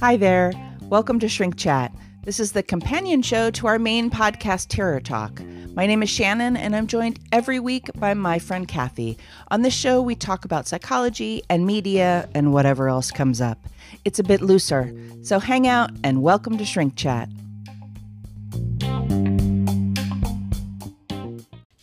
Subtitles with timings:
[0.00, 0.52] Hi there.
[0.82, 1.92] Welcome to Shrink Chat.
[2.24, 5.40] This is the companion show to our main podcast, Terror Talk.
[5.74, 9.18] My name is Shannon, and I'm joined every week by my friend Kathy.
[9.50, 13.66] On this show, we talk about psychology and media and whatever else comes up.
[14.04, 17.28] It's a bit looser, so hang out and welcome to Shrink Chat.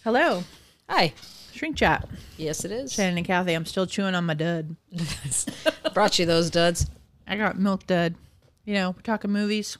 [0.03, 0.43] Hello,
[0.89, 1.13] Hi.
[1.57, 2.07] Shrink Chat.
[2.37, 2.93] Yes, it is.
[2.93, 4.75] Shannon and Kathy, I'm still chewing on my dud.
[5.93, 6.89] Brought you those duds.
[7.27, 8.15] I got milk dud.
[8.63, 9.77] You know, we're talking movies.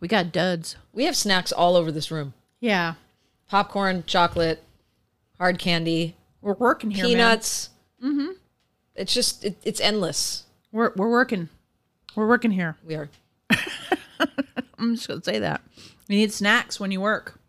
[0.00, 0.76] We got duds.
[0.92, 2.34] We have snacks all over this room.
[2.60, 2.94] Yeah,
[3.50, 4.62] Popcorn, chocolate,
[5.38, 7.70] hard candy, we're working here, peanuts.
[8.00, 8.34] Mm-hmm.
[8.94, 10.44] It's just it, it's endless.
[10.70, 11.48] We're we're working.
[12.14, 12.76] We're working here.
[12.86, 13.08] We are.
[14.78, 15.62] I'm just gonna say that.
[16.06, 17.39] You need snacks when you work.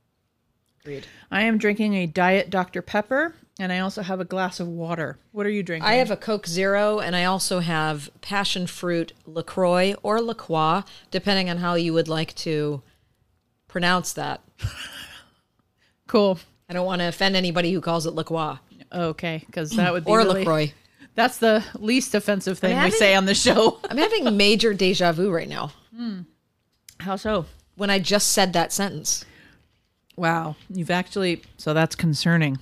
[0.81, 1.05] Agreed.
[1.29, 2.81] I am drinking a diet Dr.
[2.81, 5.19] Pepper, and I also have a glass of water.
[5.31, 5.87] What are you drinking?
[5.87, 11.49] I have a Coke Zero, and I also have passion fruit Lacroix or Lacroix, depending
[11.49, 12.81] on how you would like to
[13.67, 14.41] pronounce that.
[16.07, 16.39] cool.
[16.67, 18.57] I don't want to offend anybody who calls it Lacroix
[18.93, 20.73] Okay, because that would be or really, Lacroix.
[21.15, 23.79] That's the least offensive thing we say on the show.
[23.89, 26.21] I'm having major deja vu right now hmm.
[26.99, 27.45] How so?
[27.75, 29.25] when I just said that sentence.
[30.15, 32.59] Wow, you've actually so that's concerning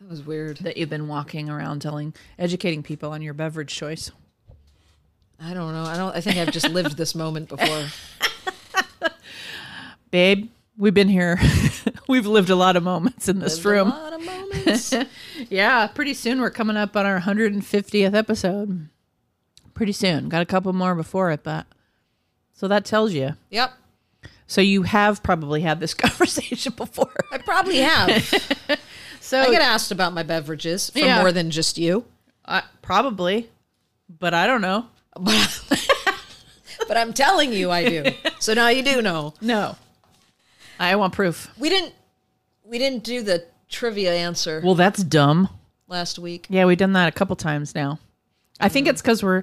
[0.00, 0.58] That was weird.
[0.58, 4.10] that you've been walking around telling, educating people on your beverage choice.
[5.40, 5.82] I don't know.
[5.84, 6.16] I don't.
[6.16, 7.86] I think I've just lived this moment before.
[10.10, 10.48] Babe,
[10.78, 11.38] we've been here.
[12.08, 13.88] we've lived a lot of moments in this Lived a room.
[13.90, 14.94] lot of moments.
[15.50, 18.88] Yeah, pretty soon we're coming up on our 150th episode.
[19.74, 20.28] Pretty soon.
[20.30, 21.66] Got a couple more before it, but
[22.54, 23.34] so that tells you.
[23.50, 23.72] yep.
[24.46, 27.12] So you have probably had this conversation before.
[27.32, 28.78] I probably have.
[29.20, 31.18] So I get asked about my beverages for Yeah.
[31.18, 32.04] more than just you.
[32.44, 33.50] uh, probably,
[34.08, 34.86] but I don't know.
[36.88, 38.04] But I'm telling you I do.
[38.38, 39.34] So now you do know.
[39.40, 39.76] No.
[40.78, 41.50] I want proof.
[41.58, 41.92] We didn't
[42.64, 45.48] we didn't do the trivia answer Well, that's dumb.
[45.88, 46.46] last week.
[46.48, 47.98] Yeah, we've done that a couple times now.
[48.60, 49.42] I think it's because we're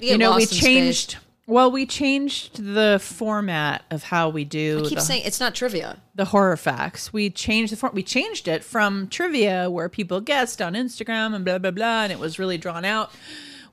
[0.00, 1.16] We get you know we changed.
[1.46, 5.54] Well, we changed the format of how we do I keep the, saying it's not
[5.54, 5.98] trivia.
[6.14, 7.12] the horror facts.
[7.12, 7.94] We changed the form.
[7.94, 12.12] We changed it from trivia, where people guessed on Instagram and blah blah blah, and
[12.12, 13.12] it was really drawn out.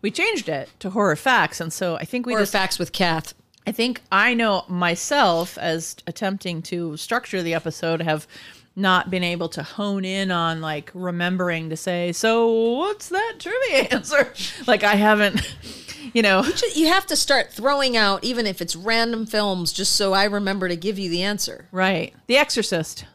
[0.01, 2.51] We changed it to horror facts, and so I think we Or just.
[2.51, 3.33] facts with Kath.
[3.65, 8.27] I think I know myself as attempting to structure the episode have
[8.75, 13.83] not been able to hone in on like remembering to say, so what's that trivia
[13.91, 14.33] answer?
[14.67, 15.41] like I haven't,
[16.13, 16.41] you know.
[16.43, 20.23] Ju- You have to start throwing out, even if it's random films, just so I
[20.25, 21.67] remember to give you the answer.
[21.71, 22.13] Right.
[22.27, 23.05] The Exorcist.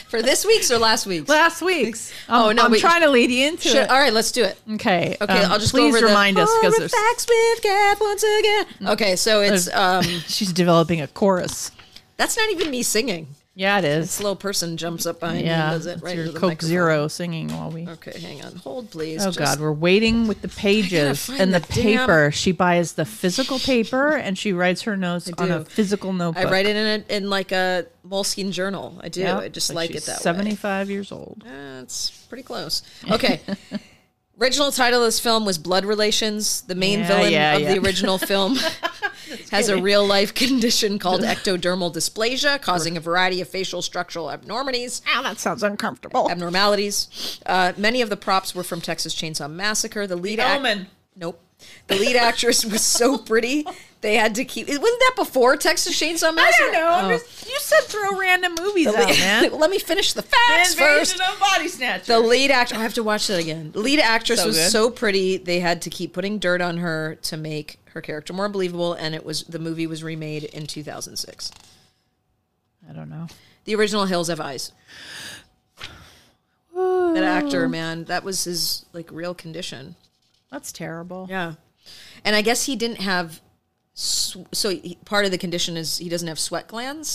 [0.08, 1.30] For this week's or last week's?
[1.30, 2.12] Last week's.
[2.28, 3.90] I'm, Oh, no, I'm but- trying to lead you into Should- it.
[3.90, 4.60] all right, let's do it.
[4.74, 5.16] Okay.
[5.22, 8.66] Okay, um, I'll just please remind the us because there's facts with Kath once again.
[8.90, 11.72] Okay, so it's um she's developing a chorus.
[12.22, 13.28] That's not even me singing.
[13.54, 14.10] Yeah, it is.
[14.12, 16.70] Slow person jumps up behind me and does it right your into the Coke microphone.
[16.70, 17.86] Zero singing while we.
[17.88, 18.56] Okay, hang on.
[18.58, 19.22] Hold please.
[19.24, 22.32] Oh Just- God, we're waiting with the pages and the, the damn- paper.
[22.32, 26.46] She buys the physical paper and she writes her notes on a physical notebook.
[26.46, 28.98] I write it in a, in like a moleskin journal.
[29.02, 29.20] I do.
[29.22, 30.22] Yeah, I just like, it that way.
[30.24, 31.44] Seventy-five years old.
[31.46, 31.84] Uh,
[32.30, 32.84] pretty close.
[33.12, 33.42] Okay.
[34.40, 36.62] Original title of this film was Blood Relations.
[36.62, 37.74] The main Yeah, villain yeah, of yeah.
[37.74, 38.58] the original film
[39.52, 45.02] has a real life condition called ectodermal dysplasia, causing a variety of facial structural abnormalities.
[45.08, 46.30] Ah, that sounds uncomfortable.
[46.30, 47.40] Abnormalities.
[47.46, 50.08] Uh, many of the props were from Texas Chainsaw Massacre.
[50.08, 50.88] The lead act- Omen.
[51.16, 51.40] Nope.
[51.88, 53.66] The lead actress was so pretty
[54.02, 54.68] they had to keep.
[54.68, 56.70] Wasn't that before Texas Chainsaw Massacre?
[56.70, 56.88] I don't know.
[56.88, 57.18] I'm Oh.
[57.18, 59.52] just, you said throw random movies out, man.
[59.60, 61.20] Let me finish the facts first.
[61.20, 62.08] Of Body Snatchers.
[62.08, 63.72] The lead actor, I have to watch that again.
[63.74, 64.72] The lead actress So was good.
[64.72, 68.48] so pretty, they had to keep putting dirt on her to make her character more
[68.50, 71.52] believable, and it was the movie was remade in 2006.
[72.90, 73.28] I don't know.
[73.66, 74.72] The original Hills Have Eyes.
[76.74, 79.96] That actor, man, that was his like real condition.
[80.52, 81.28] That's terrible.
[81.30, 81.54] Yeah,
[82.26, 83.40] and I guess he didn't have.
[83.94, 87.10] So he, part of the condition is he doesn't have sweat glands,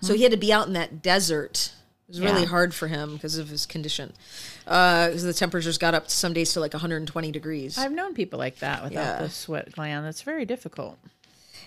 [0.00, 1.72] so he had to be out in that desert.
[2.08, 2.42] It was really Mm-hmm.
[2.42, 2.48] Yeah.
[2.48, 4.12] hard for him because of his condition.
[4.64, 7.76] Because the temperatures got up some days to like 120 degrees.
[7.76, 9.22] I've known people like that without Yeah.
[9.22, 10.06] the sweat gland.
[10.06, 10.98] That's very difficult.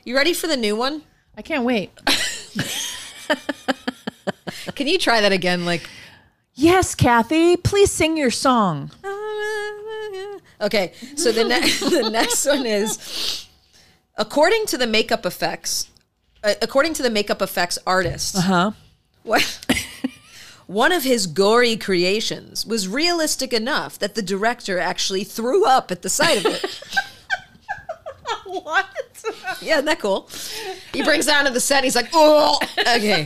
[0.06, 1.02] You ready for the new one?
[1.38, 1.92] I can't wait.
[4.76, 5.66] Can you try that again?
[5.66, 5.90] Like,
[6.54, 8.92] yes, Kathy, please sing your song.
[10.62, 10.94] Okay.
[11.16, 13.48] So the next the next one is,
[14.18, 15.90] according to the makeup effects,
[16.44, 18.72] uh, according to the makeup effects artist, Huh?
[19.24, 19.60] what
[20.68, 26.04] One of his gory creations was realistic enough that the director actually threw up at
[26.04, 26.84] the sight of it.
[28.46, 28.88] what?
[29.62, 30.30] yeah, isn't that cool?
[30.94, 31.84] He brings down to the set.
[31.84, 33.24] He's like, oh, okay.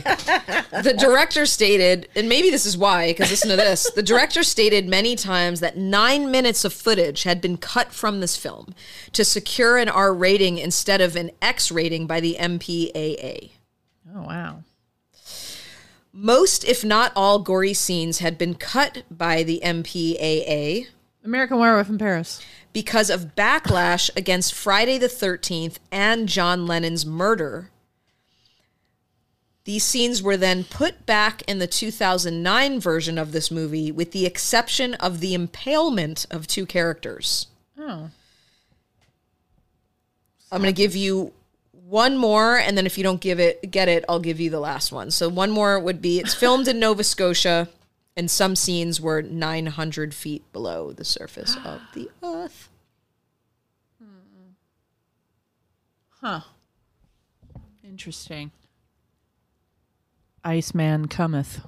[0.82, 3.90] The director stated, and maybe this is why, because listen to this.
[3.90, 8.36] The director stated many times that nine minutes of footage had been cut from this
[8.36, 8.74] film
[9.12, 13.50] to secure an R rating instead of an X rating by the MPAA.
[14.14, 14.62] Oh wow.
[16.12, 20.86] Most, if not all, gory scenes had been cut by the MPAA
[21.24, 22.40] American Werewolf in Paris.
[22.74, 27.70] Because of backlash against Friday the 13th and John Lennon's murder.
[29.64, 34.26] These scenes were then put back in the 2009 version of this movie, with the
[34.26, 37.46] exception of the impalement of two characters.
[37.78, 38.10] Oh.
[40.52, 41.32] I'm going to give you
[41.72, 44.60] one more, and then if you don't give it, get it, I'll give you the
[44.60, 45.10] last one.
[45.10, 47.68] So one more would be: it's filmed in Nova Scotia,
[48.16, 52.68] and some scenes were 900 feet below the surface of the earth.
[54.02, 54.50] Hmm.
[56.20, 56.40] Huh.
[57.82, 58.50] Interesting.
[60.44, 61.60] Iceman cometh.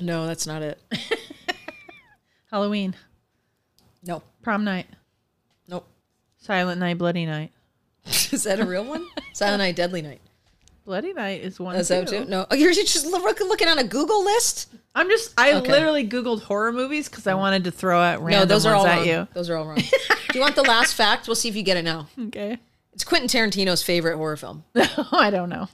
[0.00, 0.78] No, that's not it.
[2.50, 2.94] Halloween.
[4.02, 4.86] No, Prom night.
[5.68, 5.86] nope.
[6.38, 6.96] Silent night.
[6.98, 7.52] Bloody night.
[8.06, 9.06] Is that a real one?
[9.34, 10.20] Silent Night, Deadly Night.
[10.84, 11.76] Bloody night is one.
[11.76, 12.24] Is that too.
[12.24, 12.46] No.
[12.50, 14.68] Oh, you're just looking on a Google list.
[14.94, 15.32] I'm just.
[15.38, 15.70] I Okay.
[15.70, 18.86] literally googled horror movies because I wanted to throw out random No, those are all
[18.86, 19.06] at wrong.
[19.06, 19.28] you.
[19.34, 19.76] Those are all wrong.
[19.78, 19.84] Do
[20.34, 21.28] you want the last fact?
[21.28, 22.08] We'll see if you get it now.
[22.18, 22.58] Okay.
[22.92, 24.64] It's Quentin Tarantino's favorite horror film.
[24.74, 25.68] No, oh, I don't know.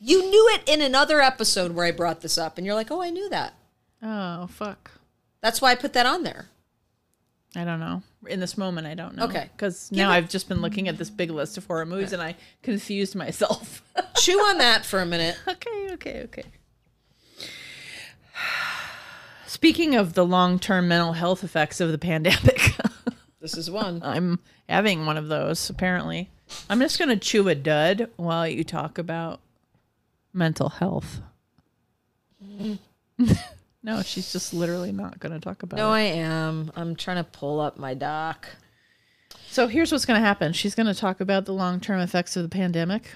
[0.00, 3.00] You knew it in another episode where I brought this up, and you're like, "Oh,
[3.02, 3.54] I knew that."
[4.02, 4.90] Oh fuck.
[5.40, 6.46] That's why I put that on there.
[7.54, 8.02] I don't know.
[8.28, 9.24] In this moment, I don't know.
[9.24, 9.50] Okay.
[9.56, 12.36] Because now I've just been looking at this big list of horror movies and I
[12.62, 13.82] confused myself.
[14.16, 15.36] Chew on that for a minute.
[15.48, 16.44] okay, okay, okay.
[19.46, 22.72] Speaking of the long term mental health effects of the pandemic,
[23.40, 24.02] This is one.
[24.02, 26.30] I'm having one of those apparently.
[26.68, 29.40] I'm just going to chew a dud while you talk about
[30.32, 31.20] mental health.
[33.86, 35.88] no, she's just literally not going to talk about No, it.
[35.88, 36.72] No, I am.
[36.74, 38.48] I'm trying to pull up my doc.
[39.48, 40.52] So here's what's going to happen.
[40.52, 43.12] She's going to talk about the long term effects of the pandemic.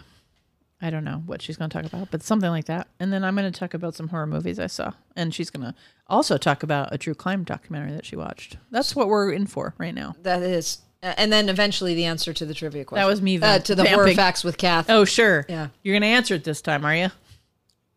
[0.80, 2.86] I don't know what she's going to talk about, but something like that.
[3.00, 4.92] And then I'm going to talk about some horror movies I saw.
[5.16, 5.74] And she's going to
[6.06, 8.56] also talk about a true crime documentary that she watched.
[8.70, 10.14] That's what we're in for right now.
[10.22, 13.02] That is, and then eventually the answer to the trivia question.
[13.02, 14.88] That was me uh, to the horror facts with Kath.
[14.88, 15.44] Oh, sure.
[15.48, 15.68] Yeah.
[15.82, 17.08] You're going to answer it this time, are you?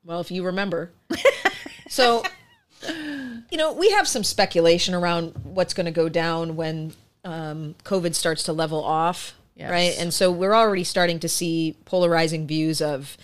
[0.04, 0.92] Well, if you remember.
[1.88, 2.24] so,
[3.50, 6.94] you know, we have some speculation around what's going to go down when
[7.24, 9.69] um, COVID starts to level off, Yes.
[9.71, 9.95] right?
[10.00, 13.18] And so we're already starting to see polarizing views of,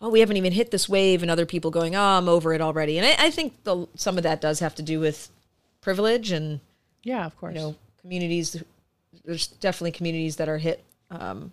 [0.00, 2.60] oh, we haven't even hit this wave, and other people going, oh, I'm over it
[2.60, 2.98] already.
[2.98, 5.30] And I, I think the, some of that does have to do with
[5.80, 6.60] privilege and
[7.02, 7.54] Yeah, of course.
[7.54, 8.62] you know communities
[9.24, 11.52] there's definitely communities that are hit um,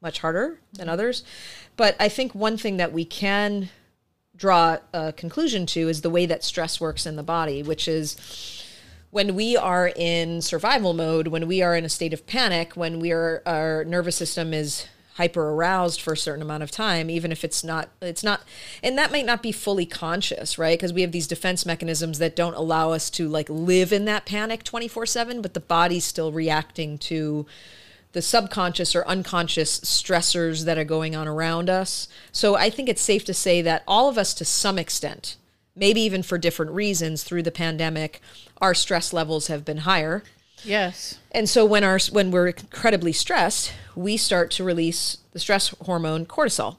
[0.00, 1.24] much harder than others
[1.76, 3.68] but i think one thing that we can
[4.42, 8.16] draw a conclusion to is the way that stress works in the body which is
[9.12, 12.98] when we are in survival mode when we are in a state of panic when
[12.98, 17.30] we are our nervous system is hyper aroused for a certain amount of time even
[17.30, 18.42] if it's not it's not
[18.82, 20.76] and that might not be fully conscious right?
[20.76, 24.26] Because we have these defense mechanisms that don't allow us to like live in that
[24.26, 27.46] panic 24/7 but the body's still reacting to
[28.12, 33.02] the subconscious or unconscious stressors that are going on around us so i think it's
[33.02, 35.36] safe to say that all of us to some extent
[35.74, 38.20] maybe even for different reasons through the pandemic
[38.60, 40.22] our stress levels have been higher
[40.64, 41.18] Yes.
[41.32, 46.24] and so when our when we're incredibly stressed, we start to release the stress hormone
[46.24, 46.76] cortisol.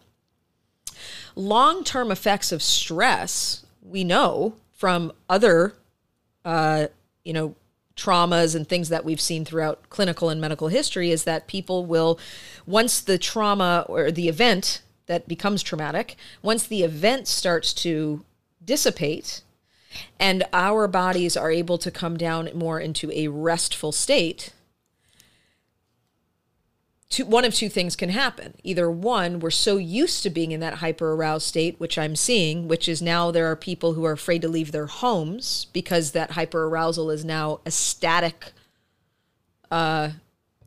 [1.35, 5.73] Long-term effects of stress, we know from other
[6.45, 6.87] uh,
[7.23, 7.55] you know,
[7.95, 12.19] traumas and things that we've seen throughout clinical and medical history is that people will
[12.65, 18.23] once the trauma or the event that becomes traumatic, once the event starts to
[18.63, 19.41] dissipate,
[20.19, 24.53] and our bodies are able to come down more into a restful state,
[27.13, 28.55] two, one of two things can happen.
[28.63, 32.67] Either one, we're so used to being in that hyper aroused state, which I'm seeing,
[32.67, 36.31] which is now there are people who are afraid to leave their homes because that
[36.31, 38.51] hyper arousal is now a static,
[39.71, 40.11] Uh,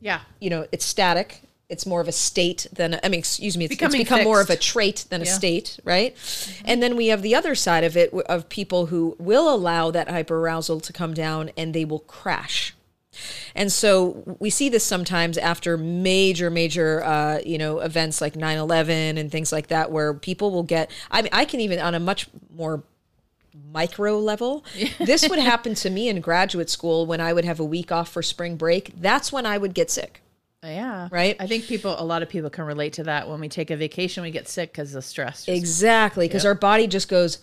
[0.01, 0.21] Yeah.
[0.39, 1.41] you know, it's static.
[1.69, 4.49] It's more of a state than, I mean, excuse me, it's, it's become more of
[4.49, 6.15] a trait than a state, right?
[6.63, 10.09] And then we have the other side of it of people who will allow that
[10.09, 12.73] hyper arousal to come down and they will crash.
[13.55, 18.57] And so we see this sometimes after major, major, uh, you know, events like 9
[18.57, 21.95] 11 and things like that, where people will get, I mean, I can even on
[21.95, 22.83] a much more
[23.71, 24.63] micro level.
[24.99, 28.09] this would happen to me in graduate school when I would have a week off
[28.09, 28.99] for spring break.
[28.99, 30.21] That's when I would get sick.
[30.63, 31.07] Yeah.
[31.11, 31.35] Right?
[31.39, 33.29] I think people, a lot of people can relate to that.
[33.29, 35.47] When we take a vacation, we get sick because of stress.
[35.47, 37.39] Exactly, because our body just goes.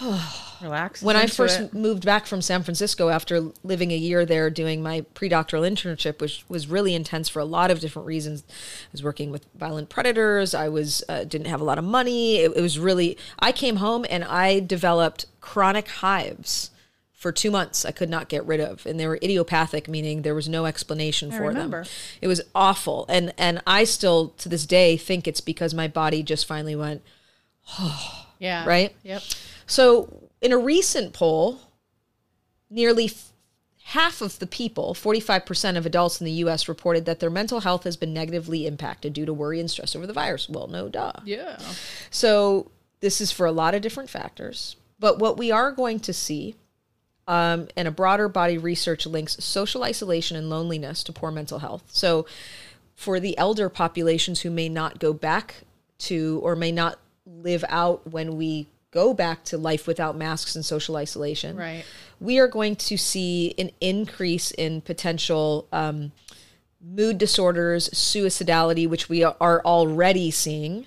[0.60, 1.02] relax.
[1.02, 1.74] When I first it.
[1.74, 6.44] moved back from San Francisco after living a year there doing my pre-doctoral internship, which
[6.48, 8.42] was really intense for a lot of different reasons.
[8.48, 10.54] I was working with violent predators.
[10.54, 12.38] I was uh, didn't have a lot of money.
[12.38, 13.16] It, it was really.
[13.38, 16.70] I came home and I developed chronic hives
[17.12, 17.84] for two months.
[17.84, 21.30] I could not get rid of, and they were idiopathic, meaning there was no explanation
[21.30, 21.84] for remember.
[21.84, 21.92] them.
[22.20, 26.22] It was awful, and and I still to this day think it's because my body
[26.22, 27.02] just finally went
[27.78, 28.66] oh, yeah.
[28.66, 28.94] right?
[29.04, 29.22] Yep.
[29.66, 31.60] So, in a recent poll,
[32.70, 33.32] nearly f-
[33.84, 37.84] half of the people, 45% of adults in the US, reported that their mental health
[37.84, 40.48] has been negatively impacted due to worry and stress over the virus.
[40.48, 41.12] Well, no duh.
[41.24, 41.58] Yeah.
[42.10, 44.76] So, this is for a lot of different factors.
[44.98, 46.56] But what we are going to see,
[47.26, 51.84] um, and a broader body research links social isolation and loneliness to poor mental health.
[51.88, 52.26] So,
[52.94, 55.64] for the elder populations who may not go back
[55.98, 60.64] to or may not live out when we go back to life without masks and
[60.64, 61.84] social isolation, Right.
[62.20, 66.12] we are going to see an increase in potential um,
[66.80, 70.86] mood disorders, suicidality, which we are already seeing.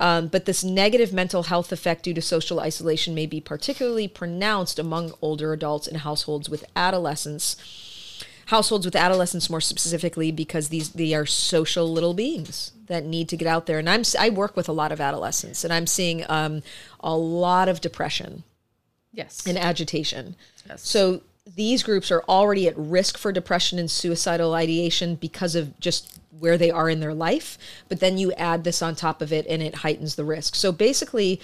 [0.00, 4.78] Um, but this negative mental health effect due to social isolation may be particularly pronounced
[4.78, 7.56] among older adults and households with adolescents.
[8.46, 13.36] Households with adolescents, more specifically, because these they are social little beings that need to
[13.36, 13.78] get out there.
[13.78, 16.62] And I'm I work with a lot of adolescents, and I'm seeing um,
[17.00, 18.44] a lot of depression
[19.12, 19.46] Yes.
[19.46, 20.36] and agitation.
[20.68, 20.86] Yes.
[20.86, 21.22] So
[21.54, 26.58] these groups are already at risk for depression and suicidal ideation because of just where
[26.58, 27.56] they are in their life.
[27.88, 30.54] But then you add this on top of it and it heightens the risk.
[30.54, 31.40] So basically,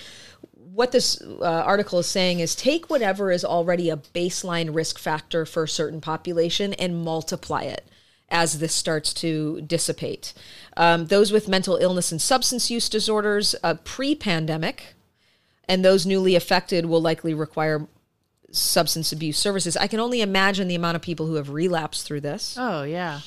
[0.74, 5.46] what this uh, article is saying is take whatever is already a baseline risk factor
[5.46, 7.86] for a certain population and multiply it
[8.32, 10.32] as this starts to dissipate.
[10.76, 14.94] Um, those with mental illness and substance use disorders uh, pre pandemic
[15.68, 17.86] and those newly affected will likely require
[18.50, 19.76] substance abuse services.
[19.76, 22.56] I can only imagine the amount of people who have relapsed through this.
[22.58, 23.20] oh, yeah.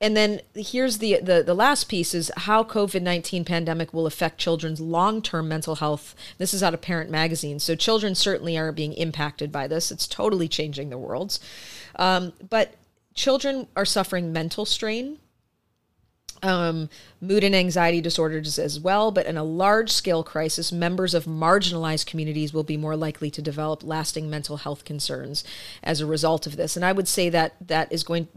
[0.00, 4.80] And then here's the the, the last piece is how COVID-19 pandemic will affect children's
[4.80, 6.14] long-term mental health.
[6.38, 7.58] This is out of Parent Magazine.
[7.58, 9.90] So children certainly are being impacted by this.
[9.90, 11.40] It's totally changing the worlds.
[11.96, 12.74] Um, but
[13.14, 15.18] children are suffering mental strain
[16.42, 16.88] um,
[17.20, 19.10] mood and anxiety disorders as well.
[19.10, 23.42] But in a large scale crisis, members of marginalized communities will be more likely to
[23.42, 25.44] develop lasting mental health concerns
[25.82, 26.76] as a result of this.
[26.76, 28.28] And I would say that that is going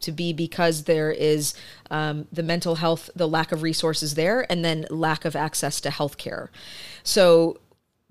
[0.00, 1.52] to be because there is
[1.90, 5.90] um, the mental health, the lack of resources there, and then lack of access to
[5.90, 6.50] health care.
[7.02, 7.58] So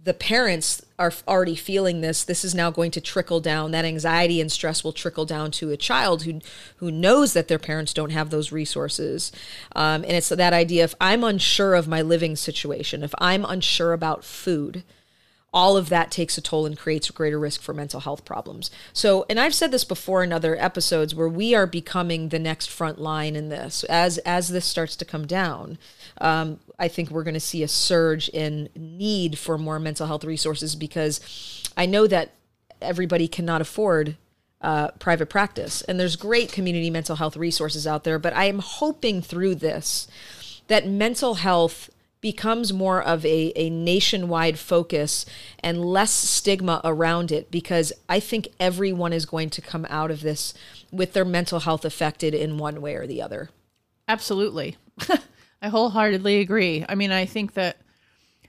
[0.01, 3.71] the parents are already feeling this this is now going to trickle down.
[3.71, 6.39] That anxiety and stress will trickle down to a child who
[6.77, 9.31] who knows that their parents don't have those resources.
[9.75, 13.93] Um, and it's that idea if i'm unsure of my living situation if i'm unsure
[13.93, 14.83] about food
[15.53, 18.69] all of that takes a toll and creates a greater risk for mental health problems.
[18.93, 22.69] So, and I've said this before in other episodes where we are becoming the next
[22.69, 23.83] front line in this.
[23.85, 25.77] As as this starts to come down,
[26.21, 30.23] um, I think we're going to see a surge in need for more mental health
[30.23, 31.19] resources because
[31.75, 32.33] I know that
[32.81, 34.17] everybody cannot afford
[34.61, 38.19] uh, private practice, and there's great community mental health resources out there.
[38.19, 40.07] But I am hoping through this
[40.67, 41.89] that mental health
[42.21, 45.25] becomes more of a, a nationwide focus
[45.59, 50.21] and less stigma around it because I think everyone is going to come out of
[50.21, 50.53] this
[50.91, 53.49] with their mental health affected in one way or the other.
[54.07, 54.75] Absolutely.
[55.61, 56.85] I wholeheartedly agree.
[56.87, 57.77] I mean, I think that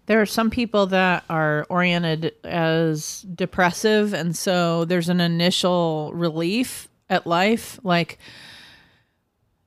[0.07, 6.89] there are some people that are oriented as depressive, and so there's an initial relief
[7.09, 7.79] at life.
[7.85, 8.19] Like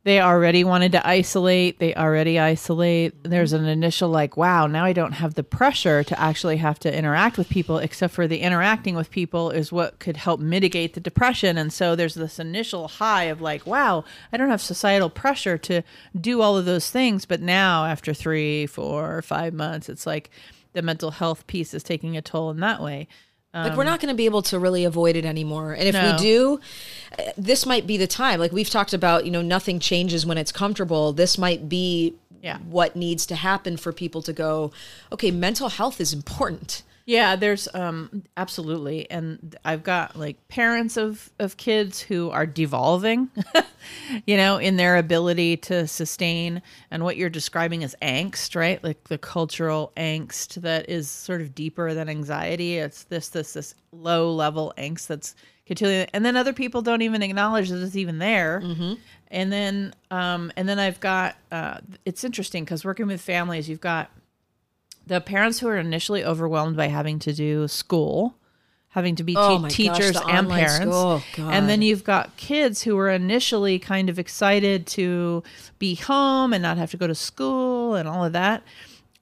[0.05, 3.23] they already wanted to isolate, they already isolate.
[3.23, 6.93] There's an initial, like, wow, now I don't have the pressure to actually have to
[6.93, 10.99] interact with people, except for the interacting with people is what could help mitigate the
[10.99, 11.57] depression.
[11.57, 15.83] And so there's this initial high of, like, wow, I don't have societal pressure to
[16.19, 17.25] do all of those things.
[17.25, 20.29] But now, after three, four, five months, it's like
[20.73, 23.07] the mental health piece is taking a toll in that way.
[23.53, 26.11] Like we're not going to be able to really avoid it anymore and if No.
[26.11, 26.59] we do
[27.19, 30.37] uh, this might be the time like we've talked about you know nothing changes when
[30.37, 32.57] it's comfortable this might be Yeah.
[32.59, 34.71] what needs to happen for people to go
[35.11, 41.31] okay mental health is important Yeah, there's um absolutely and I've got like parents of
[41.37, 43.29] of kids who are devolving,
[44.25, 48.81] you know, in their ability to sustain and what you're describing as angst, right?
[48.83, 52.77] Like the cultural angst that is sort of deeper than anxiety.
[52.77, 57.21] It's this this this low level angst that's continuing and then other people don't even
[57.21, 58.61] acknowledge that it's even there.
[59.29, 63.81] And then um and then I've got uh it's interesting cuz working with families, you've
[63.81, 64.09] got
[65.07, 68.35] the parents who are initially overwhelmed by having to do school,
[68.89, 70.95] having to be Oh te- my gosh, teachers and parents.
[70.95, 75.43] Oh, and then you've got kids who were initially kind of excited to
[75.79, 78.63] be home and not have to go to school and all of that.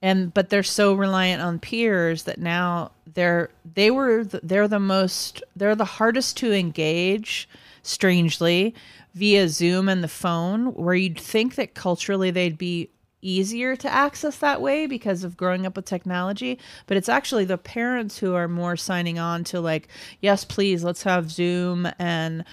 [0.00, 4.80] And but they're so reliant on peers that now they're they were th- they're the
[4.80, 7.48] most they're the hardest to engage
[7.82, 8.74] strangely
[9.14, 12.88] via Zoom and the phone where you'd think that culturally they'd be
[13.22, 17.56] easier to access that way because of growing up with technology but it's actually the
[17.56, 19.88] parents who are more signing on to like
[20.20, 22.44] yes please let's have zoom and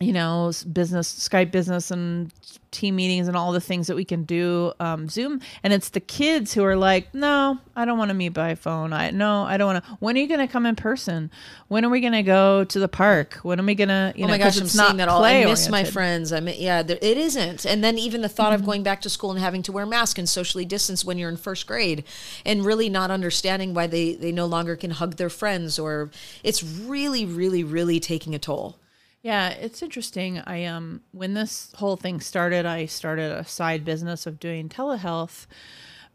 [0.00, 2.32] you know business skype business and
[2.70, 6.00] team meetings and all the things that we can do um, zoom and it's the
[6.00, 9.56] kids who are like no i don't want to meet by phone i no i
[9.56, 11.30] don't want to when are you going to come in person
[11.68, 14.24] when are we going to go to the park when are we going to you
[14.24, 15.22] Oh know my gosh, I'm it's not seeing that all.
[15.22, 16.32] I miss my friends.
[16.32, 17.64] I mean, yeah, there, it isn't.
[17.64, 20.18] And then even the thought of going back to school and having to wear masks
[20.18, 22.04] and socially distance when you're in first grade,
[22.44, 26.10] and really not understanding why they they no longer can hug their friends, or
[26.42, 28.79] it's really, really, really taking a toll.
[29.22, 30.38] Yeah, it's interesting.
[30.38, 35.46] I um when this whole thing started, I started a side business of doing telehealth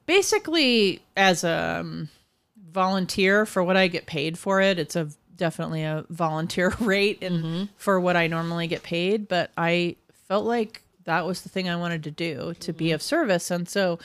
[0.05, 2.09] basically as a um,
[2.71, 4.77] volunteer for what I get paid for it.
[4.79, 9.95] It's a definitely a volunteer rate and for what I normally get paid, but I
[10.27, 13.69] felt like that was the thing I wanted to do to be of service and
[13.69, 13.99] so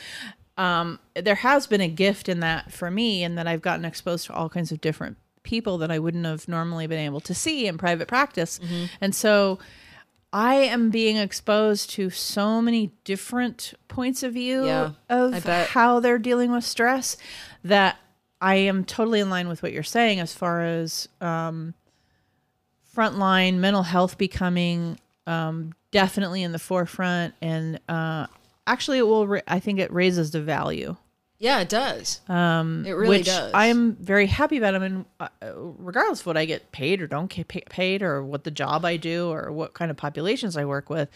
[0.60, 4.26] um, there has been a gift in that for me, and that I've gotten exposed
[4.26, 7.66] to all kinds of different people that I wouldn't have normally been able to see
[7.66, 8.60] in private practice.
[9.00, 9.58] And so
[10.32, 15.34] I am being exposed to so many different points of view Yeah, of
[15.68, 17.16] how they're dealing with stress
[17.64, 17.98] that
[18.40, 21.74] I am totally in line with what you're saying as far as um,
[22.94, 28.26] frontline mental health becoming um, definitely in the forefront and uh,
[28.66, 30.96] actually it will ra- i think it raises the value
[31.42, 32.20] Yeah, it does.
[32.28, 33.50] Um, it really which does.
[33.54, 35.28] i'm very happy about i mean uh,
[35.78, 38.96] regardless of what i get paid or don't get paid or what the job i
[38.98, 41.08] do or what kind of populations i work with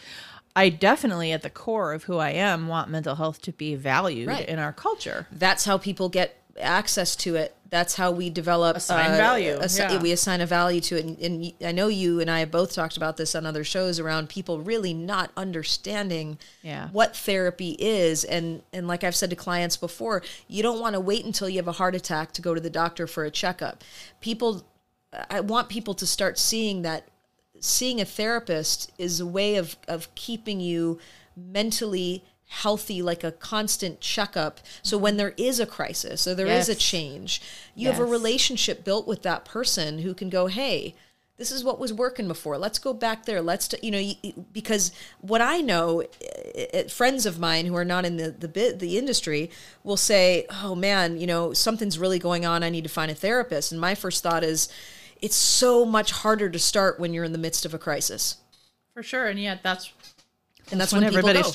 [0.55, 4.27] i definitely at the core of who i am want mental health to be valued
[4.27, 4.47] Right.
[4.49, 7.55] in our culture That's how people get access to it.
[7.69, 10.01] That's how we develop Assign uh, value, assi- yeah.
[10.01, 12.73] We assign a value to it, and, and I know you and I have both
[12.73, 16.87] talked about this on other shows around people really not understanding Yeah.
[16.89, 20.99] what therapy is, and and like I've said to clients before, you don't want to
[21.01, 23.83] wait until you have a heart attack to go to the doctor for a checkup.
[24.21, 24.63] People,
[25.29, 27.07] I want people to start seeing that
[27.59, 30.99] seeing a therapist is a way of of keeping you
[31.35, 34.59] mentally healthy like a constant checkup.
[34.81, 37.41] So when there is a crisis or there is a change
[37.73, 40.95] you have a relationship built with that person who can go hey
[41.37, 42.57] this is what was working before.
[42.57, 43.41] Let's go back there.
[43.41, 47.85] Let's t-, you know because what i know eh, eh, friends of mine who are
[47.85, 49.49] not in the the bit the industry
[49.83, 52.63] will say oh man you know something's really going on.
[52.63, 53.71] I need to find a therapist.
[53.71, 54.69] And my first thought is
[55.21, 58.37] it's so much harder to start when you're in the midst of a crisis.
[58.93, 59.27] For sure.
[59.27, 59.91] And yet that's
[60.71, 61.49] and that's when, when, everybody go.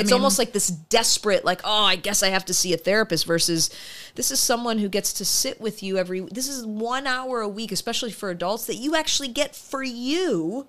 [0.00, 2.72] I It's mean, almost like this desperate, like, oh, I guess I have to see
[2.72, 3.70] a therapist versus
[4.14, 7.48] this is someone who gets to sit with you every, this is one hour a
[7.48, 10.66] week, especially for adults, that you actually get for you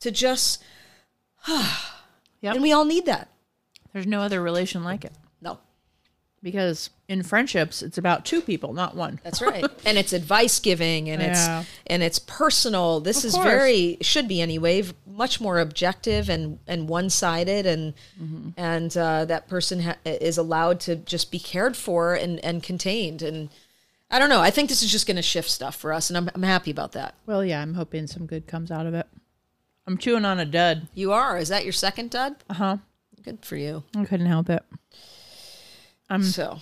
[0.00, 0.62] to just,
[2.42, 2.54] Yep.
[2.54, 3.28] and we all need that.
[3.92, 5.12] there's no other relation like it
[6.42, 9.64] because in friendships it's about two people not one that's right.
[9.84, 11.60] and it's advice giving and Yeah.
[11.60, 13.00] it's, and it's personal.
[13.00, 13.44] This Of is course.
[13.46, 18.50] very, should be anyway, much more objective and, and one sided and, Mm-hmm.
[18.56, 23.20] and, uh, that person ha- is allowed to just be cared for and, and contained.
[23.22, 23.48] And,
[24.12, 24.40] I don't know.
[24.40, 26.70] I think this is just going to shift stuff for us, and I'm, I'm happy
[26.72, 27.14] about that.
[27.26, 29.06] well yeah i'm hoping some good comes out of it
[29.86, 31.38] i'm chewing on a dud You are.
[31.38, 32.34] Is that your second dud?
[32.48, 32.78] uh-huh
[33.22, 33.84] Good for you.
[33.94, 34.62] i couldn't help it
[36.10, 36.24] Mm.
[36.24, 36.58] So,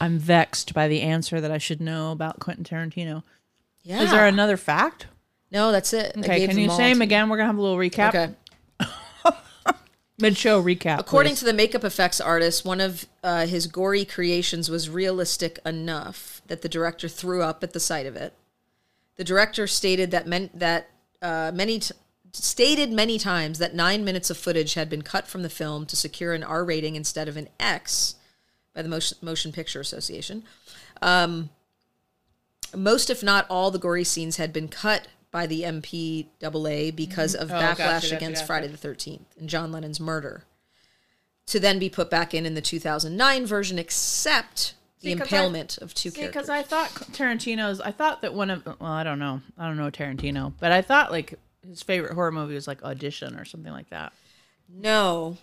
[0.00, 3.22] i'm vexed by the answer that i should know about quentin tarantino
[3.82, 4.02] yeah.
[4.02, 5.06] is there another fact
[5.52, 6.16] no, that's it.
[6.16, 8.34] Okay can you say them again we're gonna have a little recap Okay.
[10.20, 11.38] mid-show recap According please.
[11.40, 16.62] to the makeup effects artist, one of uh, his gory creations was realistic enough that
[16.62, 18.34] the director threw up at the sight of it.
[19.16, 20.90] The director stated that men- that
[21.22, 21.94] uh, many t-
[22.32, 25.96] stated many times that nine minutes of footage had been cut from the film to
[25.96, 28.14] secure an R rating instead of an X
[28.74, 30.44] by the Motion, Motion Picture Association.
[31.02, 31.50] Um,
[32.74, 37.48] most, if not all, the gory scenes had been cut by the MPAA because of
[37.48, 37.62] backlash Mm-hmm.
[37.64, 38.46] Oh, gotcha, gotcha, against gotcha.
[38.46, 40.44] Friday the 13th and John Lennon's murder.
[41.46, 45.94] To then be put back in in the 2009 version, except the I- impalement of
[45.94, 46.42] two See, characters.
[46.42, 49.76] because I thought Tarantino's, I thought that one of, well, I don't know, I don't
[49.76, 51.34] know Tarantino, but I thought like
[51.66, 54.12] his favorite horror movie was like Audition or something like that.
[54.68, 55.36] no.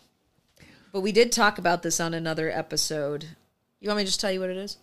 [0.92, 3.26] But we did talk about this on another episode.
[3.80, 4.78] You want me to just tell you what it is?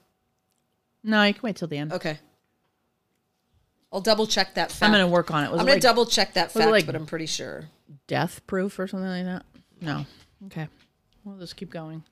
[1.03, 1.93] No, you can wait till the end.
[1.93, 2.19] Okay.
[3.93, 4.83] I'll double check that fact.
[4.83, 5.51] I'm gonna work on it.
[5.53, 7.67] Was I'm it gonna double check that fact, like- but I'm pretty sure.
[8.07, 9.45] death proof or something like that?
[9.81, 10.07] No.
[10.47, 10.69] Okay.
[11.25, 12.03] We'll just keep going.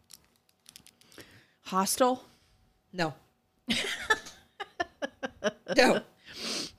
[1.64, 2.22] Hostel.
[2.92, 3.14] No.
[5.76, 6.00] no.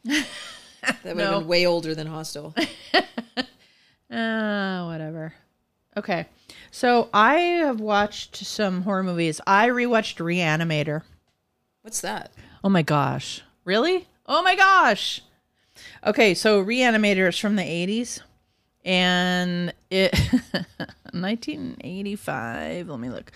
[0.05, 2.53] That would have been way older than Hostel.
[4.09, 5.33] Uh, whatever.
[5.97, 6.27] Okay.
[6.73, 9.39] So I have watched some horror movies.
[9.45, 11.03] I rewatched Reanimator.
[11.83, 12.31] What's that?
[12.63, 13.43] Oh my gosh.
[13.63, 14.07] Really?
[14.25, 15.21] Oh my gosh.
[16.03, 18.21] Okay, so Reanimator is from the 80s
[18.83, 20.17] and it
[21.13, 22.89] 1985.
[22.89, 23.31] Let me look.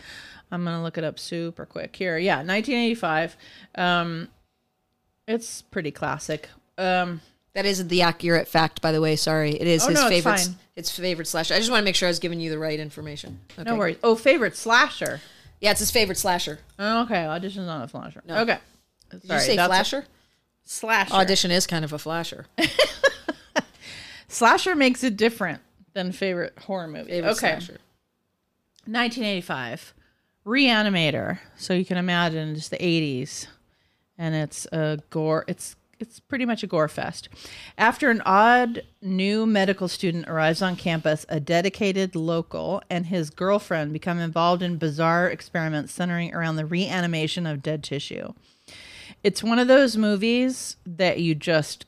[0.52, 2.18] I'm going to look it up super quick here.
[2.18, 3.38] Yeah, 1985.
[3.76, 4.30] Um
[5.28, 6.50] it's pretty classic.
[6.80, 7.22] Um
[7.58, 9.16] That isn't the accurate fact, by the way.
[9.16, 10.40] Sorry, it is Oh, his no, it's favorite.
[10.40, 10.56] fine.
[10.76, 11.56] It's favorite slasher.
[11.56, 13.40] I just want to make sure I was giving you the right information.
[13.58, 13.68] Okay.
[13.68, 13.98] no worries.
[14.04, 15.22] Oh, favorite slasher.
[15.60, 16.60] Yeah, it's his favorite slasher.
[16.78, 18.22] Oh, okay, audition's not a slasher.
[18.30, 18.60] Okay.
[19.10, 20.06] Did Sorry, you say that's a- flasher?
[20.66, 21.14] Slasher.
[21.16, 22.46] Audition is kind of a flasher.
[24.28, 25.62] Slasher makes it different
[25.94, 27.10] than favorite horror movie.
[27.10, 27.40] Favorite okay.
[27.40, 27.80] slasher.
[28.86, 29.96] 1985.
[30.46, 31.40] Reanimator.
[31.56, 33.48] So you can imagine just the 80s.
[34.16, 37.30] And it's a gore it's it's pretty much a gore fest.
[37.78, 43.94] After an odd new medical student arrives on campus, a dedicated local and his girlfriend
[43.94, 48.34] become involved in bizarre experiments centering around the reanimation of dead tissue.
[49.24, 51.86] It's one of those movies that you just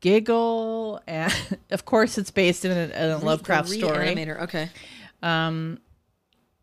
[0.00, 1.32] giggle and
[1.70, 4.40] of course it's based in a, in a Lovecraft story Reanimator.
[4.42, 4.68] Okay.
[5.22, 5.78] Um,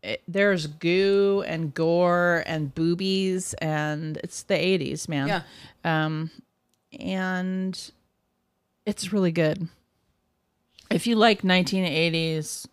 [0.02, 5.42] it- there's goo and gore and boobies and it's the 80s man Yeah.
[5.84, 6.30] Um,
[7.00, 7.90] and
[8.86, 9.68] it's really good
[10.90, 12.66] if you like 1980s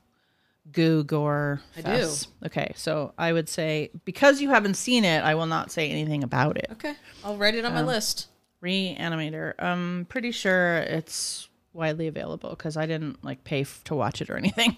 [0.71, 2.09] goo gore I do.
[2.45, 6.23] okay so i would say because you haven't seen it i will not say anything
[6.23, 6.93] about it Okay.
[7.23, 8.27] I'll write it on Um, my list.
[8.63, 14.21] reanimator i'm pretty sure it's widely available because i didn't like pay f- to watch
[14.21, 14.77] it or anything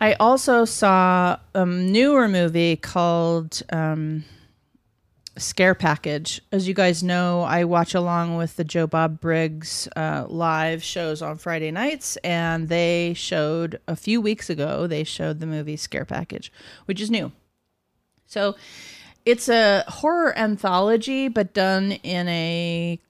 [0.00, 4.24] i also saw a newer movie called um,
[5.36, 10.24] scare package as you guys know i watch along with the joe bob briggs uh,
[10.28, 15.46] live shows on friday nights and they showed a few weeks ago they showed the
[15.46, 16.52] movie scare package
[16.86, 17.32] which is new
[18.26, 18.54] so
[19.24, 23.00] it's a horror anthology, but done in a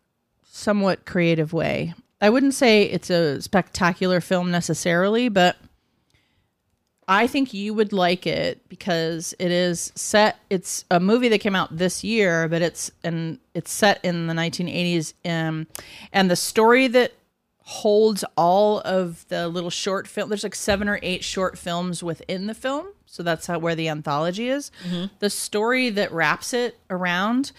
[0.44, 1.94] somewhat creative way.
[2.20, 5.56] I wouldn't say it's a spectacular film necessarily, but
[7.08, 10.38] I think you would like it because it is set.
[10.50, 14.34] It's a movie that came out this year, but it's and it's set in the
[14.34, 15.14] 1980s.
[15.24, 15.66] Um,
[16.12, 17.12] and the story that
[17.66, 20.28] holds all of the little short film.
[20.28, 23.88] There's like seven or eight short films within the film, so that's how where the
[23.88, 24.70] anthology is.
[25.20, 27.52] The story that wraps it around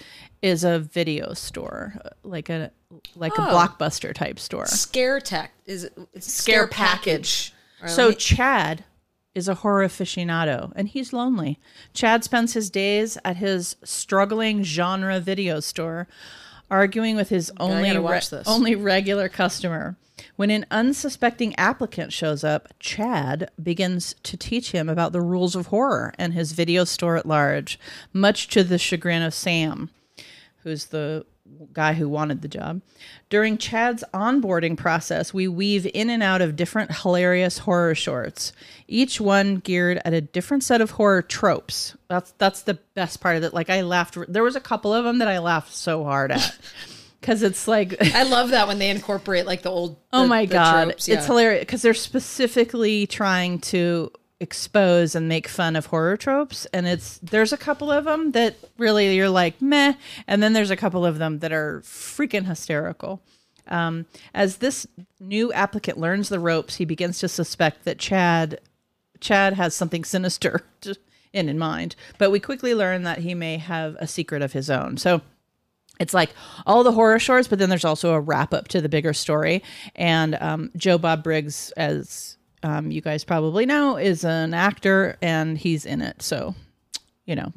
[0.44, 2.72] is a video store, like a
[3.16, 3.46] like a Oh.
[3.54, 4.68] blockbuster type store.
[4.68, 5.98] Scare tech is it?
[6.14, 7.52] It's Scare package.
[7.82, 8.84] Right, So Chad
[9.36, 11.60] is a horror aficionado and he's lonely.
[11.94, 16.08] Chad spends his days at his struggling genre video store
[16.72, 19.98] arguing with his only re- only regular customer.
[20.38, 25.68] When an unsuspecting applicant shows up, Chad begins to teach him about the rules of
[25.68, 27.78] horror and his video store at large,
[28.14, 29.90] much to the chagrin of Sam,
[30.64, 31.26] who's the
[31.74, 32.82] guy who wanted the job.
[33.30, 38.52] During Chad's onboarding process, we weave in and out of different hilarious horror shorts,
[38.88, 41.96] each one geared at a different set of horror tropes.
[42.08, 43.54] That's that's the best part of it.
[43.54, 46.58] Like I laughed there was a couple of them that I laughed so hard at.
[47.22, 49.98] Cuz it's like I love that when they incorporate like the old.
[50.14, 51.16] Oh the- my the god, tropes, yeah.
[51.16, 56.88] it's hilarious because they're specifically trying to expose and make fun of horror tropes, and
[56.88, 59.94] it's there's a couple of them that really you're like meh,
[60.28, 63.22] and then there's a couple of them that are freaking hysterical.
[63.68, 64.86] Um, as this
[65.20, 68.60] new applicant learns the ropes, he begins to suspect that Chad
[69.20, 70.62] Chad has something sinister
[71.34, 74.70] in in mind, but we quickly learn that he may have a secret of his
[74.70, 74.98] own.
[74.98, 75.22] So
[76.00, 76.32] it's like
[76.66, 79.64] all the horror shorts, but then there's also a wrap up to the bigger story.
[79.96, 85.58] And um, Joe Bob Briggs, as um, you guys probably know, is an actor and
[85.58, 86.22] he's in it.
[86.22, 86.56] So,
[87.26, 87.54] you know,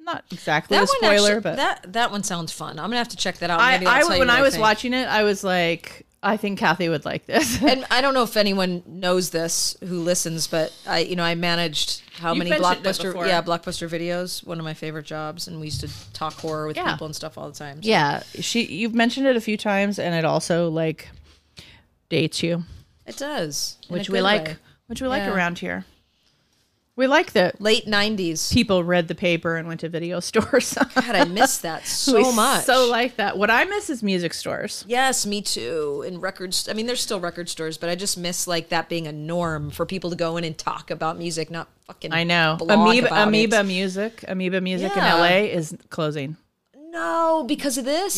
[0.00, 2.78] not exactly That a spoiler, actually, but that that one sounds fun.
[2.78, 3.60] I'm gonna have to check that out.
[3.60, 4.62] I, I when what I was think.
[4.62, 7.62] watching it, I was like, I think Kathy would like this.
[7.62, 11.34] and I don't know if anyone knows this who listens, but I, you know, I
[11.36, 14.44] managed how You've many blockbuster, yeah, blockbuster videos.
[14.44, 16.92] One of my favorite jobs, and we used to talk horror with Yeah.
[16.92, 17.82] people and stuff all the time.
[17.82, 21.08] So yeah, she you've mentioned it a few times, and it also like
[22.08, 22.64] dates you,
[23.06, 24.56] it does, in a which we good like, way.
[24.86, 25.34] which we like Yeah.
[25.34, 25.84] around here.
[26.96, 28.52] We like that Late '90s.
[28.52, 30.74] people read the paper and went to video stores.
[30.94, 32.64] God, I miss that so We much.
[32.66, 33.36] So like that.
[33.36, 34.84] What I miss is music stores.
[34.86, 36.04] Yes, me too.
[36.06, 39.08] In records, I mean, there's still record stores, but I just miss like that being
[39.08, 42.12] a norm for people to go in and talk about music, not fucking.
[42.12, 42.54] I know.
[42.60, 43.64] blog Amoeba about Amoeba it.
[43.64, 45.14] Music, Amoeba Music Yeah.
[45.16, 46.36] in LA is closing.
[46.76, 48.16] No, because of this.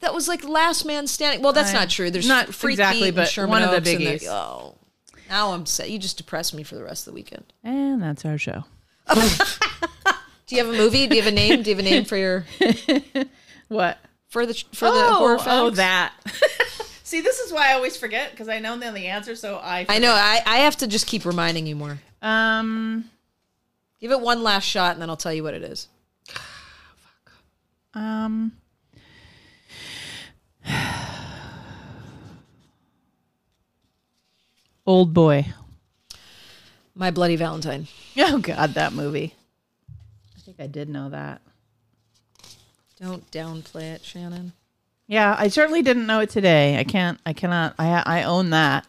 [0.00, 1.42] That was like last man standing.
[1.42, 2.10] Well, that's I- not true.
[2.10, 4.26] There's not Freak exactly, but Sherman one of the biggies.
[4.28, 4.76] oh,
[5.28, 5.90] now I'm set.
[5.90, 7.52] You just depressed me for the rest of the weekend.
[7.64, 8.64] And that's our show.
[10.46, 11.06] Do you have a movie?
[11.06, 11.62] Do you have a name?
[11.62, 12.44] Do you have a name for your
[13.68, 13.98] What?
[14.28, 15.48] for the for the horror facts?
[15.50, 16.12] oh, that.
[17.02, 19.34] See, this is why I always forget because I know the answer.
[19.36, 19.86] So I.
[19.88, 20.12] I know.
[20.12, 21.98] I, I have to just keep reminding you more.
[22.22, 23.10] Um.
[24.00, 25.88] Give it one last shot, and then I'll tell you what it is.
[26.28, 27.32] Fuck.
[27.94, 28.52] Um.
[34.86, 35.46] Old boy.
[36.94, 37.88] My Bloody Valentine.
[38.18, 39.34] Oh God, that movie.
[40.36, 41.42] I think I did know that.
[43.00, 44.52] Don't downplay it, Shannon.
[45.06, 46.78] Yeah, I certainly didn't know it today.
[46.78, 47.20] I can't.
[47.26, 47.74] I cannot.
[47.78, 48.86] I I own that.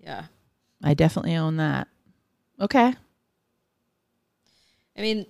[0.00, 0.24] Yeah.
[0.82, 1.88] I definitely own that.
[2.60, 2.94] Okay.
[4.96, 5.26] I mean,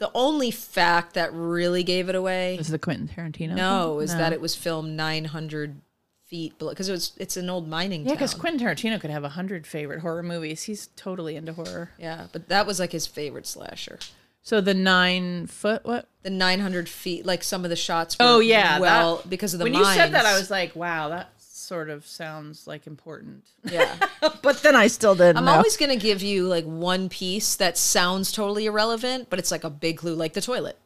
[0.00, 3.54] the only fact that really gave it away, Is the Quentin Tarantino?
[3.54, 5.80] no, is that it was filmed 900
[6.26, 9.24] feet below because it was it's an old mining Yeah, because Quentin Tarantino could have
[9.24, 10.62] a hundred favorite horror movies.
[10.64, 11.90] He's totally into horror.
[11.98, 13.98] Yeah, but that was like his favorite slasher.
[14.42, 16.08] So the nine foot what?
[16.22, 18.18] The 900 feet, like some of the shots.
[18.18, 19.88] Were Oh yeah, well that- because of the when mines.
[19.88, 21.30] you said that, I was like, wow, that
[21.70, 23.44] sort of sounds like important.
[23.70, 23.94] yeah.
[24.42, 25.36] but then I still didn't.
[25.36, 25.52] I'm know.
[25.52, 29.70] always gonna give you like one piece that sounds totally irrelevant, but it's like a
[29.70, 30.76] big clue, like the toilet.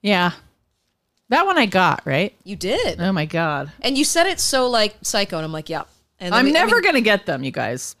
[0.00, 0.32] yeah.
[1.28, 2.34] That one I got right.
[2.44, 5.68] You did, Oh my god, and you said it so like psycho, and I'm like,
[5.68, 5.84] yeah.
[6.18, 7.94] And I'm we- I never mean, gonna get them, you guys.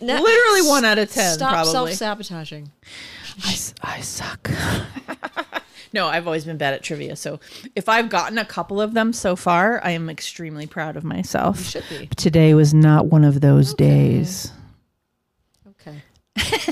[0.00, 1.72] ne- literally one out of 10, Stop probably.
[1.72, 2.70] self sabotaging.
[3.82, 4.48] I suck.
[5.94, 7.16] no, I've always been bad at trivia.
[7.16, 7.40] So
[7.74, 11.58] if I've gotten a couple of them so far, I am extremely proud of myself.
[11.58, 14.52] You should be Today was not one of those days.
[15.70, 16.02] okay.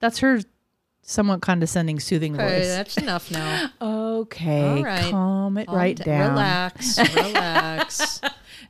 [0.00, 0.40] That's her
[1.02, 2.68] somewhat condescending, soothing Okay, voice.
[2.68, 3.70] that's enough now.
[4.20, 5.10] Okay, All right.
[5.10, 6.30] calm it Calm right da- down.
[6.30, 8.20] Relax, relax.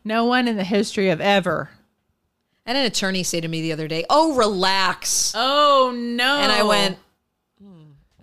[0.04, 1.70] No one in the history of ever.
[2.64, 6.38] And an attorney said to me the other day, "Oh, relax." Oh no!
[6.40, 6.98] And I went,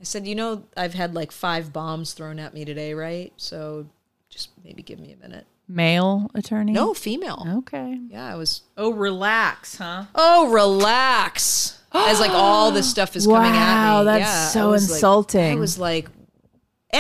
[0.07, 3.31] said, you know, I've had like five bombs thrown at me today, right?
[3.37, 3.87] So
[4.29, 5.45] just maybe give me a minute.
[5.67, 6.71] male attorney.
[6.71, 7.45] No, female.
[7.59, 7.99] Okay.
[8.09, 8.61] Yeah, I was.
[8.77, 10.05] Oh, relax, huh?
[10.15, 11.73] Oh, relax.
[11.93, 13.57] As like all this stuff is coming at me.
[13.59, 15.57] Wow, that's Yeah, I so like- insulting.
[15.57, 16.09] I was like,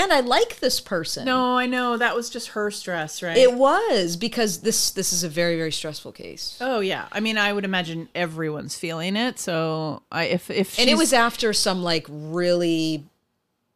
[0.03, 1.25] and I like this person.
[1.25, 3.37] No, I know that was just her stress, right?
[3.37, 7.37] it was because this this is a very very stressful case, Oh yeah, I mean,
[7.37, 9.39] I would imagine everyone's feeling it.
[9.39, 13.05] So I, if if and it was after some like really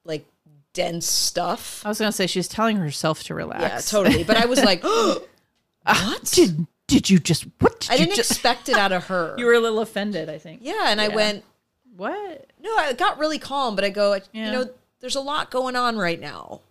[0.06, 0.26] like
[0.74, 1.82] dense stuff.
[1.86, 3.62] I was gonna say she's telling herself to relax.
[3.62, 4.24] Yeah, totally.
[4.24, 5.20] But I was like, ah,
[5.86, 6.24] what?
[6.32, 7.80] Did did you just what?
[7.82, 8.32] Did I didn't just?
[8.32, 9.36] expect it out of her.
[9.38, 10.60] you were a little offended, I think.
[10.64, 11.44] yeah, and I went,
[11.96, 12.48] What?
[12.62, 14.46] no, I got really calm, but I go, Yeah.
[14.46, 14.70] you know,
[15.02, 16.62] there's a lot going on right now,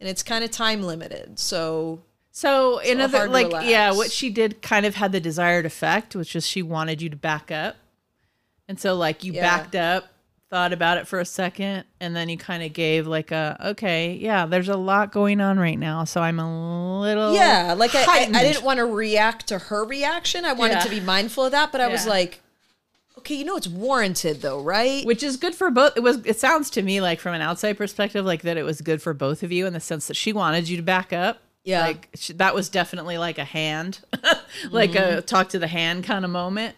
[0.00, 1.38] and it's kind of time limited.
[1.38, 6.14] So So in other like yeah, what she did kind of had the desired effect,
[6.14, 7.76] which is she wanted you to back up,
[8.68, 9.42] and so like you Yeah.
[9.42, 10.06] backed up,
[10.48, 14.12] thought about it for a second, and then you kind of gave like a okay,
[14.12, 18.04] yeah, there's a lot going on right now, so I'm a little yeah, like I,
[18.04, 18.30] I.
[18.34, 20.44] I didn't want to react to her reaction.
[20.44, 20.80] I wanted Yeah.
[20.84, 22.42] to be mindful of that, but I was like,
[23.18, 25.04] okay, you know, it's warranted though, right?
[25.06, 25.96] which is good for both.
[25.96, 26.18] It was.
[26.24, 29.14] It sounds to me like from an outside perspective, like that it was good for
[29.14, 31.40] both of you in the sense that she wanted you to back up.
[31.64, 31.80] Yeah.
[31.80, 34.00] like she, that was definitely like a hand,
[34.70, 35.20] like a Mm-hmm.
[35.26, 36.76] talk to the hand kind of moment.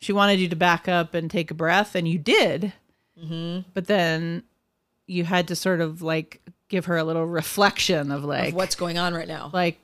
[0.00, 2.72] She wanted you to back up and take a breath, and you did.
[3.20, 3.68] Mm-hmm.
[3.74, 4.44] But then
[5.08, 8.76] you had to sort of like give her a little reflection of like of what's
[8.76, 9.50] going on right now.
[9.52, 9.78] like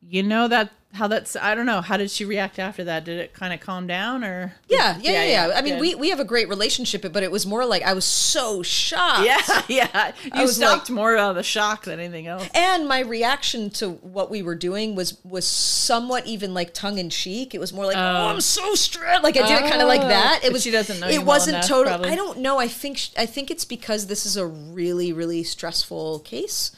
[0.00, 1.80] you know that how that's I don't know.
[1.80, 3.04] How did she react after that?
[3.04, 5.24] Did it kind of calm down or Yeah, yeah, yeah.
[5.24, 5.52] Yeah, yeah.
[5.58, 5.80] I mean, good.
[5.80, 9.24] we, we have a great relationship, but it was more like I was so shocked.
[9.26, 10.12] Yeah, yeah.
[10.34, 12.46] You was stopped more out of the shock than anything else.
[12.54, 17.08] And my reaction to what we were doing was was somewhat even like tongue in
[17.08, 17.54] cheek.
[17.54, 20.02] It was more like, "Oh, I'm so stressed." Like I did it kind of like
[20.02, 20.08] Oh.
[20.08, 20.40] that.
[20.44, 20.62] It was.
[20.62, 21.92] she doesn't know It wasn't enough, total.
[21.94, 22.10] probably.
[22.10, 22.58] I don't know.
[22.58, 26.70] I think sh- I think it's because this is a really really stressful case.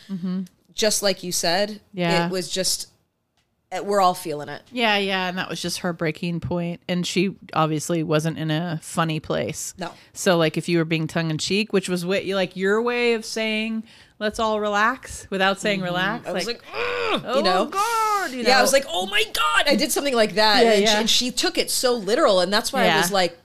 [0.75, 1.99] Just like you said, Mm-hmm.
[1.99, 2.27] Yeah.
[2.27, 2.89] it was just.
[3.79, 4.63] Uh, We're all feeling it.
[4.73, 8.79] Yeah, yeah, and that was just her breaking point, and she obviously wasn't in a
[8.83, 9.75] funny place.
[9.79, 9.93] No.
[10.13, 12.81] So like, if you were being tongue in cheek, which was what you like your
[12.83, 13.85] way of saying,
[14.19, 16.31] "Let's all relax," without saying relax, Mm-hmm.
[16.31, 17.67] I was like, oh you know.
[17.67, 20.73] god, you Yeah, I was like, "Oh my god!" I did something like that, Yeah,
[20.73, 20.91] and, yeah.
[20.91, 23.39] She, and she took it so literal, and that's why I was like,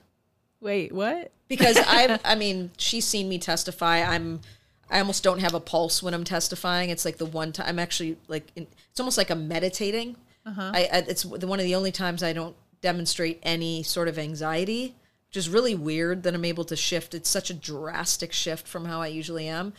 [0.62, 1.32] wait, what?
[1.48, 4.02] because I I mean she's seen me testify.
[4.04, 4.42] I'm
[4.89, 6.89] I almost don't have a pulse when I'm testifying.
[6.89, 10.15] It's like the one time I'm actually like in, it's almost like I'm meditating.
[10.45, 10.71] Uh-huh.
[10.73, 14.17] I, I it's the, one of the only times I don't demonstrate any sort of
[14.17, 14.95] anxiety,
[15.28, 17.13] which is really weird that I'm able to shift.
[17.13, 19.73] It's such a drastic shift from how I usually am.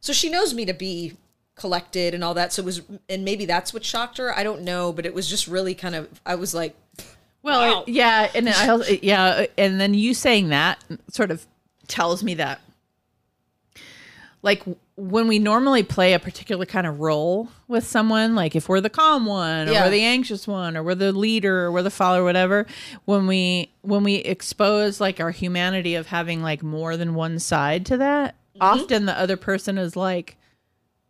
[0.00, 1.14] So she knows me to be
[1.54, 2.52] collected and all that.
[2.52, 4.36] So it was and maybe that's what shocked her.
[4.36, 6.76] I don't know, but it was just really kind of I was like
[7.42, 7.84] Well, Wow.
[7.86, 11.46] yeah, and I yeah, and then you saying that sort of
[11.88, 12.60] tells me that,
[14.42, 14.62] like,
[14.96, 18.90] when we normally play a particular kind of role with someone, like if we're the
[18.90, 19.84] calm one, or Yeah.
[19.84, 22.66] we're the anxious one, or we're the leader, or we're the follower, whatever,
[23.04, 27.86] when we when we expose like our humanity of having like more than one side
[27.86, 28.62] to that, mm-hmm.
[28.62, 30.36] often the other person is like.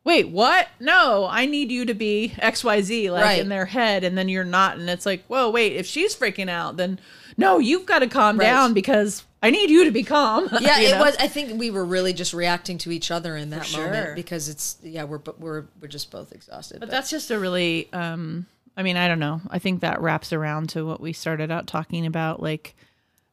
[0.04, 0.66] Wait, what?
[0.80, 3.40] No, I need you to be XYZ, like Right.
[3.40, 4.76] in their head, and then you're not.
[4.76, 6.98] And it's like, whoa, wait, if she's freaking out, then
[7.42, 8.46] no, you've got to calm Right.
[8.46, 10.48] down because I need you to be calm.
[10.60, 11.00] yeah it know?
[11.00, 13.84] was i think we were really just reacting to each other in that sure.
[13.86, 17.38] moment because it's yeah we're we're we're just both exhausted But but that's just a
[17.38, 19.40] really, um, I mean, I don't know.
[19.50, 22.74] I think that wraps around to what we started out talking about, like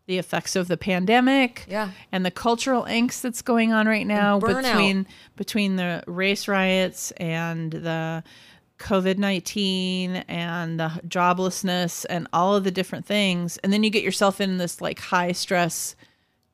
[0.05, 1.91] the effects of the pandemic, Yeah.
[2.11, 5.05] and the cultural angst that's going on right now between
[5.37, 8.23] between the race riots and the
[8.79, 14.03] COVID nineteen and the joblessness and all of the different things, and then you get
[14.03, 15.95] yourself in this like high stress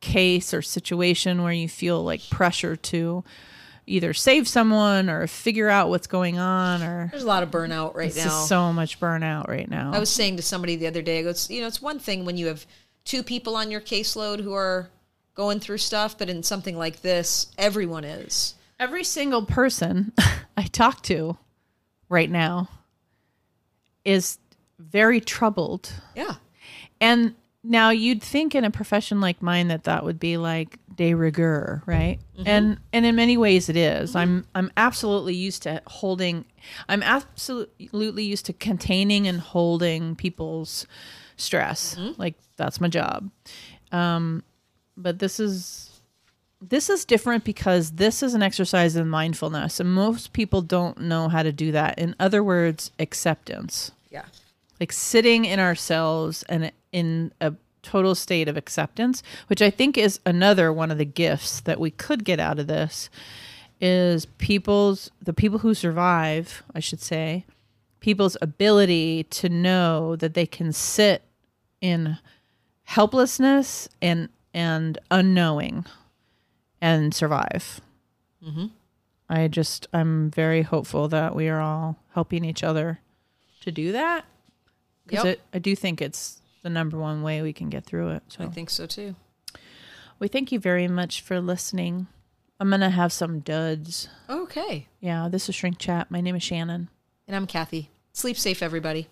[0.02, 3.24] case or situation where you feel like pressure to
[3.88, 7.96] either save someone or figure out what's going on or there's a lot of burnout
[7.96, 8.30] right now.
[8.30, 9.92] so much burnout right now.
[9.94, 12.00] i was saying to somebody the other day i go it's, you know it's one
[12.00, 12.66] thing when you have
[13.04, 14.90] two people on your caseload who are
[15.34, 18.56] going through stuff but in something like this everyone is.
[18.80, 20.12] Every single person
[20.58, 21.38] I talk to
[22.10, 22.70] right now
[24.04, 24.38] is
[24.80, 25.92] very troubled.
[26.16, 26.36] yeah
[27.02, 31.14] And now you'd think in a profession like mine that that would be like de
[31.14, 32.20] rigueur, right?
[32.38, 32.48] Mm-hmm.
[32.48, 34.12] And and in many ways it is.
[34.12, 34.18] Mm-hmm.
[34.18, 36.46] I'm I'm absolutely used to holding
[36.88, 40.86] I'm absolutely used to containing and holding people's
[41.38, 41.96] stress.
[41.96, 42.22] Mm-hmm.
[42.22, 43.30] Like that's my job.
[43.92, 44.44] Um
[44.96, 45.95] but this is
[46.70, 51.30] this is different because this is an exercise in mindfulness and most people don't know
[51.30, 51.98] how to do that.
[52.00, 53.92] In other words, acceptance.
[54.10, 54.26] Yeah.
[54.80, 60.20] Like sitting in ourselves and in a total state of acceptance which i think is
[60.26, 63.12] another one of the gifts that we could get out of this
[63.80, 67.46] is people's the people who survive i should say
[68.00, 71.22] people's ability to know that they can sit
[71.80, 72.18] in
[72.86, 75.86] helplessness and and unknowing
[76.86, 77.82] and survive
[78.46, 78.68] mm-hmm.
[79.30, 83.00] i just i'm very hopeful that we are all helping each other
[83.62, 84.26] to do that
[85.08, 85.40] because Yep.
[85.54, 88.24] I do think it's the number one way we can get through it.
[88.40, 89.16] i think so too
[90.20, 92.08] we thank you very much for listening.
[92.60, 94.08] I'm gonna have some duds.
[94.30, 96.10] okay Yeah, this is Shrink Chat.
[96.10, 96.90] My name is Shannon.
[97.28, 99.08] and i'm kathy sleep safe everybody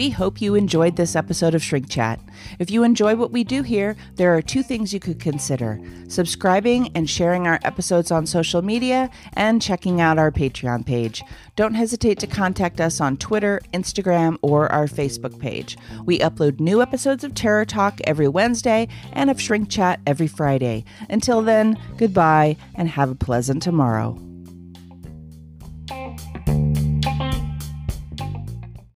[0.00, 2.20] We hope you enjoyed this episode of Shrink Chat.
[2.58, 6.90] If you enjoy what we do here, there are two things you could consider subscribing
[6.94, 11.22] and sharing our episodes on social media, and checking out our Patreon page.
[11.54, 15.76] Don't hesitate to contact us on Twitter, Instagram, or our Facebook page.
[16.06, 20.86] We upload new episodes of Terror Talk every Wednesday and of Shrink Chat every Friday.
[21.10, 24.18] Until then, goodbye and have a pleasant tomorrow.